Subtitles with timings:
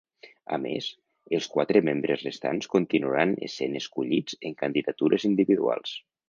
[0.55, 0.85] A més,
[1.39, 5.95] els quatre membres restants continuaran essent escollits en candidatures individuals.